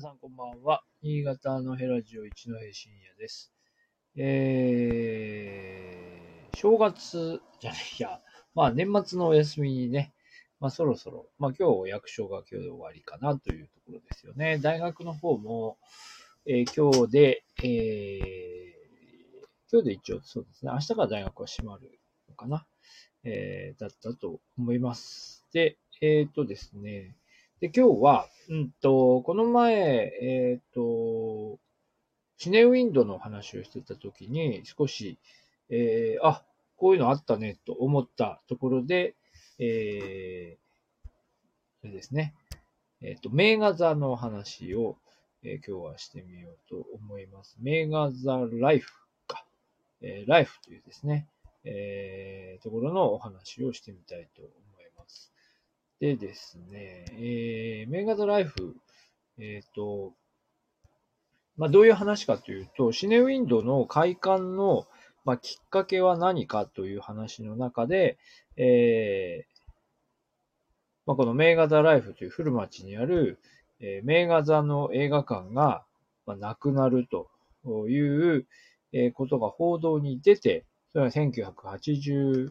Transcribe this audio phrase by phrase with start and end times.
[0.00, 0.82] 皆さんこんばんは。
[1.02, 3.52] 新潟のヘラジオ一戸深夜です。
[4.16, 8.18] えー、正月じゃないや、
[8.54, 10.14] まあ年末のお休みにね、
[10.58, 14.56] まあそろそろ、まあ今日役所が今日で終わりかなというところですよね。
[14.56, 15.76] 大学の方も、
[16.46, 17.68] えー今日で、えー、
[19.70, 22.66] 今日で一応そうですね、明日から大学は閉まるのかな、
[23.24, 25.46] えー、だったと思います。
[25.52, 27.18] で、えっ、とですね、
[27.60, 31.58] で、今日は、うんと、この前、えっ、と、
[32.38, 35.18] シネウィンドの話をしてた時に、少し、
[35.68, 36.42] えー、あ、
[36.78, 39.14] こういうのあったね、と思ったところで、
[39.58, 41.08] えー、
[41.82, 42.34] それですね、
[43.02, 44.96] えっ、と、名画座の話を、
[45.42, 47.56] えー今日はしてみようと思います。
[47.60, 48.92] 名画座ライフ
[49.26, 49.44] か、
[50.02, 51.28] えーライフというですね、
[51.64, 54.69] えーところのお話をしてみたいと思います。
[56.00, 58.74] でですね、えー、メガザライフ、
[59.38, 60.14] えっ、と、
[61.58, 64.86] まあ、どういう話かというと、シネウィンドの開館の、
[65.26, 68.16] まあ、きっかけは何かという話の中で、
[68.56, 69.60] えー
[71.04, 73.38] まあ、このメガザライフという古町にある、
[73.80, 75.84] えー、メガザの映画館が、
[76.24, 77.28] まあ、なくなると
[77.88, 78.46] いう、
[78.92, 82.50] えーことが報道に出て、それは1985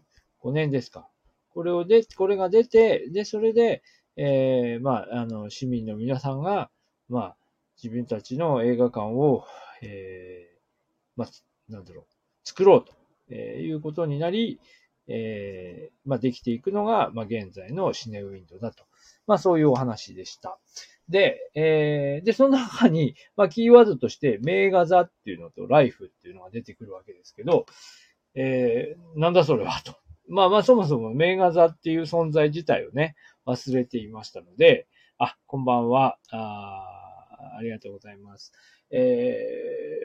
[0.51, 1.09] 年ですか。
[1.59, 3.83] これをで、これが出て、で、それで、
[4.15, 6.71] えーまあ、あの、市民の皆さんが、
[7.09, 7.35] まあ、
[7.83, 9.43] 自分たちの映画館を、
[9.81, 10.59] えー
[11.17, 11.29] まあ、
[11.67, 12.05] なんだろう、
[12.45, 12.93] 作ろうと、
[13.29, 14.61] えーいうことになり、
[15.09, 18.85] えーまあ、できていくのが、まあ、現在のシネウィンドだと。
[19.27, 20.57] まあ、そういうお話でした。
[21.09, 27.65] で、えーで、その中に、まあ、キーワードとして、名画座っていうのと、ライフっていうのが出てくるわけですけど、
[28.33, 29.97] えーなんだそれはと。
[30.29, 36.17] まあまあ、そもそも名画座っていう存在自体をね、忘れていましたので、あ、こんばんは。
[36.31, 36.85] あ
[37.57, 38.53] ありがとうございます。
[38.91, 39.37] え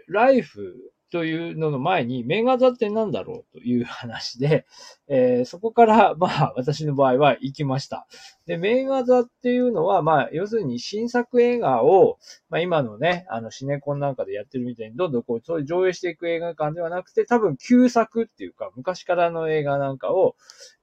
[0.09, 4.67] ー、ライフというのの前に、名画座って何だろうという話で、
[5.07, 8.07] えーそこから、 まあ、私の場合は行きました。
[8.47, 12.19] で、名画座っていうのは、まあ、要するに新作映画を、
[12.49, 20.35] まあ、今のね、あの、シネコンなんかでやってるみたいに、どんどんこう、そういう上映していく映画館ではなくて、多分旧作っていうか、昔からの映画なんかを、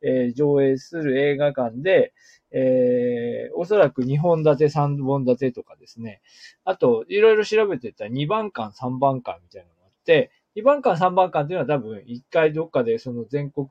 [0.01, 2.13] えー上映する映画館で、
[2.51, 6.21] えーおそらく2本立て、3本立てとかですね。
[6.63, 9.70] あと、いろいろ調べてたら2番館、3番館みたいな、
[10.05, 13.67] 2番館、3番館っていうのは多分1回どっかでその全国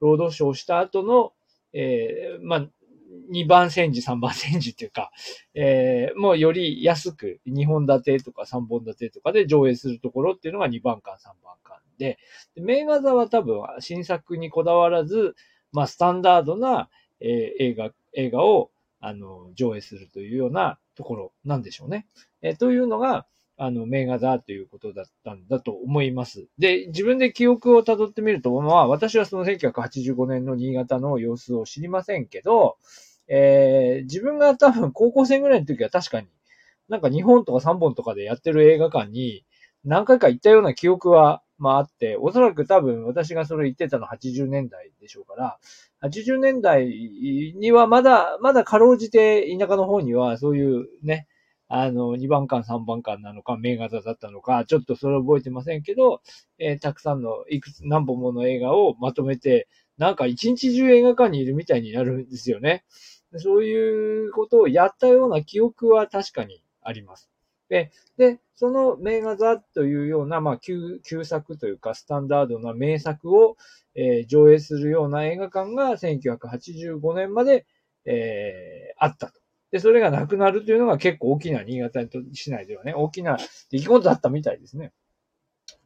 [0.00, 1.32] ロードショーした後の、
[1.72, 2.66] えーまあ、
[3.30, 5.10] 2番戦時、3番戦時っていうか、
[5.54, 12.18] えーもうより安く2本立てとか3本立てとかで上映するところっていうのが2番館、3番館で、
[12.54, 15.34] で名画座は多分新作にこだわらず、
[15.72, 16.88] まあ、スタンダードな、
[17.20, 18.70] えー映画、映画を、
[19.00, 22.06] あの、上映するというようなところなんでしょうね。
[22.42, 23.26] えーというのが、
[23.58, 26.46] あの、名画座ということだったんだと思います。
[26.58, 32.76] で、自分で記憶を辿ってみると、まあ、私はその1985年の新潟の様子を知りませんけど、
[33.28, 36.28] えー自分が多分高校生ぐらいの時は確かに、
[36.88, 39.44] なんか2本とか3本とかでやってる映画館に
[39.84, 45.58] 何回か行ったような記憶は、まああって、おそらく多分私がそれ言ってたの80年代でしょうから、
[46.00, 46.86] 80年代
[47.56, 51.26] にはまだ、まだかろうじて田舎の方にはそういうね、
[51.68, 56.20] あの、2番館、3番館なのか、名画座だったのか、ちょっとそれ覚えてませんけど、
[56.58, 59.68] えーたくさんの、いくつ、何本もの映画をまとめて、
[59.98, 62.84] なんか一日中映画館にいるみたいになるんですよね。
[63.36, 67.28] そういうことをやったような記憶は確かにあります。
[67.68, 73.56] で、で、その名画座というような、まあ、旧、旧作というか、スタンダードな名作を、
[73.94, 77.66] えー上映するような映画館が1985年まで、
[78.04, 79.40] えーあったと。
[79.70, 82.00] で、それがなくなるというのが結構大きな新潟
[82.32, 83.38] 市内ではね、大きな
[83.70, 84.92] 出来事だったみたいですね。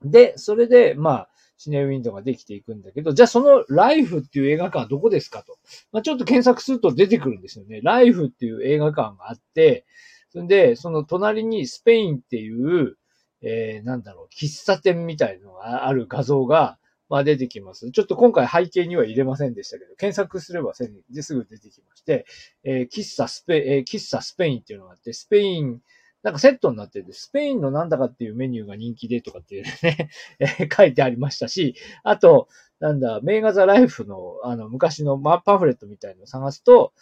[0.02, 5.58] で、それで、まあ、シネウィンドウができていくんだけど、じゃあそのライフっていう映画館はどこですかと。
[5.92, 7.80] まあ、ちょっと検索すると出てくるんですよね。
[7.82, 9.84] ライフっていう映画館があって、
[10.30, 12.96] それで、その隣にスペインっていう、
[13.42, 16.78] えー、なんだろう、喫茶店みたいのがある画像が、
[17.10, 17.90] まあ出てきます。
[17.90, 22.24] ちょっと今回背景には入れませんでしたけど、検索すればせんですぐ出てきまして、
[22.64, 25.80] えー喫茶スペ、えー喫茶スペインっていうのがあって、スペイン、
[26.22, 31.74] なんかセットになってて、スペインのなんだかっていうメニューが人気でとかっていうね、 え書いてありましたし、
[32.04, 32.48] あと、
[32.78, 36.92] なんだ、名画座ライフの、あの、昔のマパンフレットみたいのを探すと、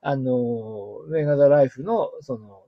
[0.00, 2.65] あの、名画座ライフの、その、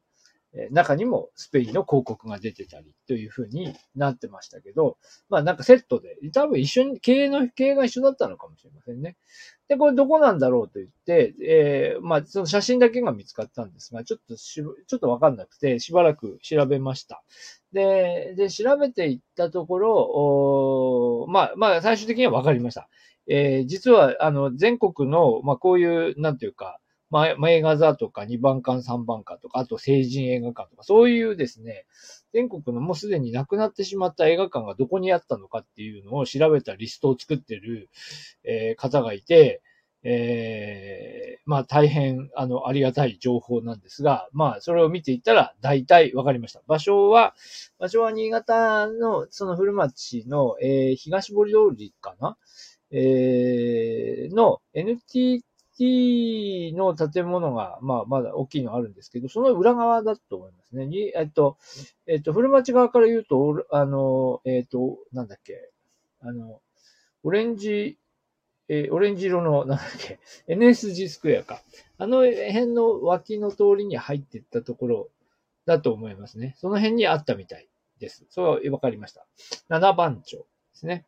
[0.71, 9.17] 中にもスペインの広告が出てたりというふうになってましたけど、まあなんかセットで、多分一緒に、経営の経営が一緒だったのかもしれませんね。
[9.69, 17.23] で、これどこなんだろうと言って、えー、まあその写真だけが見つかったんですが、ちょっとし、ちょっとわかんなくて、しばらく調べました。
[17.73, 22.89] で、で、調べていったところ、おまあ、まあ最終的にはわかりました。
[23.29, 31.87] えー、実は、あの、全国の、まあこういう、なんていうか、ま、映画座とか2番館3番館とか、あと成人映画館とか、そういうですね、
[32.33, 37.89] 全国のもうすでに亡くなってしまった映画館がどこにあったのかっていうのを調べたリストを作ってる、
[38.45, 39.63] えー、方がいて、
[40.05, 46.63] えー、まあ大変、あの、ありがたい情報なんですが、まあそれを見ていったら大体わかりました。
[46.67, 47.35] 場所は、
[47.79, 52.37] 場所は新潟のその古町の、えー、東堀通りかな？
[52.91, 55.43] えー、の NTT
[55.79, 60.87] T の建物が、まあ、まだ大きいのあるんですけど、その裏側だと思いますね。
[60.87, 61.57] に、えっと、
[62.09, 65.71] えっと、古町側から言うと、あの、えっと、なんだっけ、
[66.21, 66.61] あの、
[67.23, 67.97] オレンジ、
[68.69, 70.19] え、オレンジ色の、なんだっけ、
[70.53, 71.63] NSG スクエアか。
[71.97, 75.09] あの辺の脇の通りに入っていったところ
[75.65, 76.57] だと思いますね。
[76.59, 77.69] その辺にあったみたい
[78.01, 78.27] です。
[78.31, 79.27] そうわかりました。
[79.71, 80.45] 7番町で
[80.75, 81.07] すね。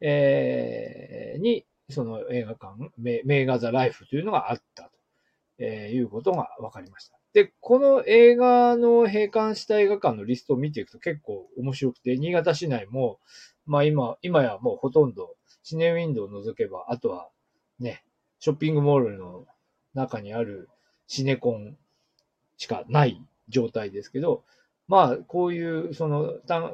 [0.00, 4.90] えー、に、その映画館、メーガザライフというのがあったと、
[5.58, 7.18] えいうことが分かりました。
[7.32, 13.20] で、この映画の閉館した映画館のリストを見ていくと結構面白くて、新潟市内も、
[13.66, 17.28] まあ今、今やもうほとんどシネウィンドウを除けば、あとは
[17.78, 18.04] ね、
[18.40, 19.46] ショッピングモールの
[19.94, 20.68] 中にある
[21.06, 21.76] シネコン
[22.56, 24.44] しかない状態ですけど、
[24.88, 26.32] まあ、こういう、その、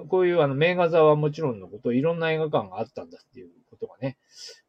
[0.09, 4.19] こういうあの、名画座はもちろんのこと、いろんな映画館があったんだっていうことがね、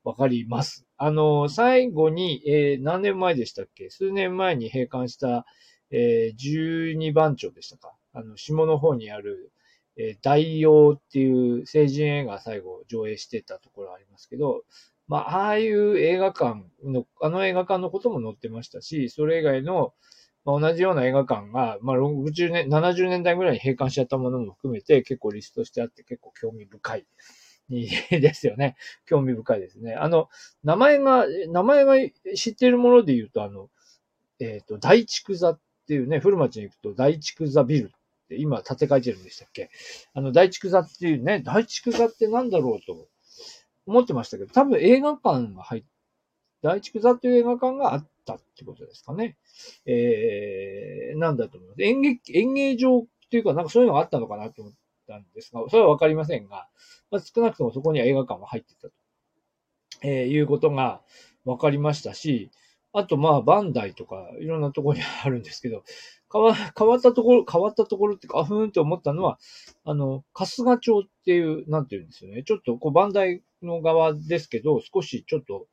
[0.03, 0.87] わかります。
[0.97, 3.91] あの、最後に、えー、何年前でしたっけ？
[3.91, 5.45] 数年前に閉館した、
[5.91, 7.93] えー、12番町でしたか？
[8.13, 9.51] あの、下の方にある、
[9.95, 14.63] えー、大洋っていう成人映画最後上映してたところありますけど、
[15.07, 19.93] まあ、ああいう映画館の、あの映画館のことも載ってましたし、それ以外の、
[20.45, 27.05] まあ、同じような映画館が、まあ、60年、70年代ぐらいに閉館しちゃったものも含めて結構リストしてあって結構興味深い。
[27.67, 28.75] ですよね。
[29.05, 29.95] 興味深いですね。
[29.95, 30.29] あの、
[30.63, 31.95] 名前が、名前が
[32.35, 33.69] 知っているもので言うと、あの、
[34.39, 39.69] えっ、ー、と、大畜座っていうね、古町に行くと大畜座ビルって今建て替えてるんでしたっけ？
[40.13, 43.07] あの、大畜座っていうね、大畜座ってなんだろうと
[43.87, 45.83] 思ってましたけど、多分映画館が入っ
[46.65, 49.37] 大畜座という映画館があったってことですかね。
[49.85, 51.83] えー、なんだと思います。
[51.83, 54.73] 演劇、演芸場っていうか、なんかそういうのがあったのかなと思っ
[55.07, 56.67] たんですが、それはわかりませんが、
[57.11, 58.93] まあ、少なくともそこには映画館は入ってたと、
[60.01, 61.01] えー、いうことが
[61.45, 62.49] わかりましたし、
[62.93, 65.83] あと、まあ、バンダイとか、いろんなところにあるんですけど、
[66.31, 69.39] 変わ変わったところ、変わったところってか、あふーんって思ったのは、
[69.83, 72.43] あの、春日町っていう、なんていうんですよね。
[72.43, 75.67] ちょっと、こう、バンダイの側ですけど、少しちょっと、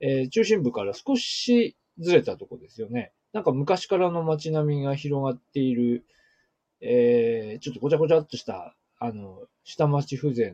[0.00, 3.12] えー、中心部から少しずれたとこですよね。
[3.32, 6.04] なんか昔からの街並みが広がっている、
[6.80, 10.52] えー、ちょっとごちゃごちゃっとした、あの、下町風情の、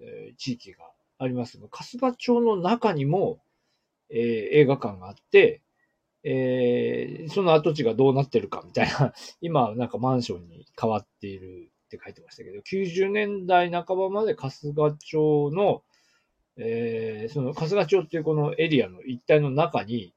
[0.00, 3.40] えー、地域がありますが、春日町の中にも、
[4.10, 4.18] えー、
[4.56, 5.60] 映画館があって、
[6.24, 15.82] えー、その跡地がどうなってるかみたいな、 今なんかマンションに変わっているって書いてましたけど、90年代半ばまで春日町の、
[16.56, 20.12] えー、その春日町っていうこのエリアの一帯の中に、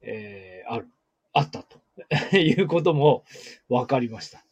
[0.00, 0.88] えー、ある、
[1.32, 1.78] あったと
[2.36, 3.24] いうことも
[3.68, 4.44] 分かりました。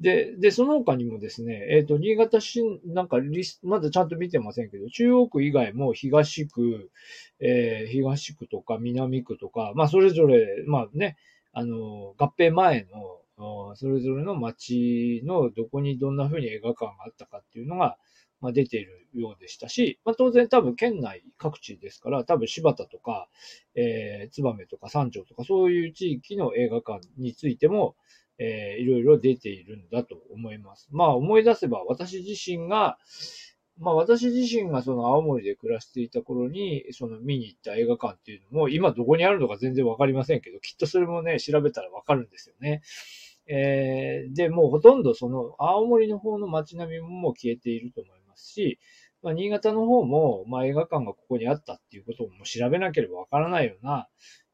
[0.00, 6.90] で、で、その他にもですね、えっ、ー、と、新潟市、なんかリス、まだちゃんと見てませんけど、中央区以外も東区、
[7.38, 11.18] えー、東区とか南区とか、まあ、それぞれ、まあね、
[11.52, 12.86] あの、合併前
[13.38, 17.98] の、それぞれの町のどこにどんな風に映画館があったかっていうのが、
[18.40, 23.28] まあ、出ているようでしたし、まあ、当然多分県内各地ですから、多分柴田とか、
[23.74, 27.96] えー、燕とか三条とかそういう地域の映画館についても、
[28.40, 30.88] えー、いろいろ出ているんだと思います。
[30.90, 32.98] まあ思い出せば私自身が、
[33.78, 42.82] まあ私自身がその青森で暮らしていた頃に、その見に行った映画館っていうのも、今どこにあるのか全然わかりませんけど、きっとそれもね、調べたらわかるんですよね。
[43.46, 48.78] えー、で、もうほとんどその青森の方の街並みももう消えていると思いますし、
[49.22, 54.08] まあ、新潟の方も、まあ、映画館がここにあったっていうことも調べなければわからないような、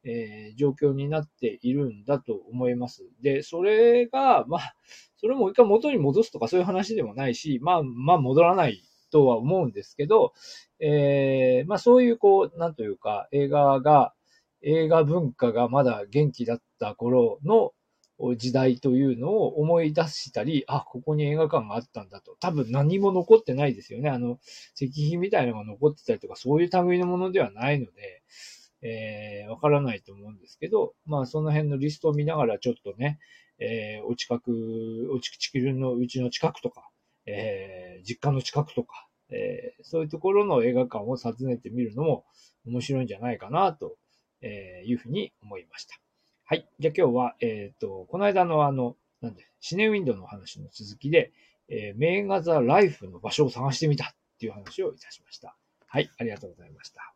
[0.07, 3.05] えー、状況になっているんだと思います。
[3.21, 4.75] で、それが、まあ、
[5.17, 10.33] それもう一回元に戻すとかそういう話でもないし、まあ、まあ、戻らないとは思うんですけど、
[10.79, 14.15] えー、まあ、そういう、こう、なんというか、映画が、
[14.63, 17.73] 映画文化がまだ元気だった頃の、
[18.39, 22.35] 時代というのを思い出したり、あ、ここに映画館があったんだと。
[22.41, 24.09] 多分何も残ってないですよね。
[24.09, 24.39] あの、
[24.75, 28.23] 石碑みたいなのが残ってたりとか、そういう類のものではないので、
[28.83, 33.19] えー、わからないと思うんですけど、まあその辺のリストを見ながらちょっとね、
[33.59, 36.89] えー、お近く、お地球のうちの近くとか、
[37.27, 42.25] えー、実家の近くとか、えー、そういうところの映画館を訪ねてみるのも
[42.67, 43.97] 面白いんじゃないかなと
[44.43, 45.97] いうふうに思いました。
[46.45, 46.69] はい。
[46.79, 51.33] じゃあ今日は、えっ、ー、と、この間のあの、なんで、シネウィンドウの話の続きで、
[51.69, 55.57] えー、名画座ライフの場所を探してみたっていう話をいたしました。
[55.89, 56.09] はい。
[56.19, 57.16] ありがとうございました。